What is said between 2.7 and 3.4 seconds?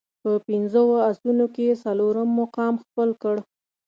خپل کړ.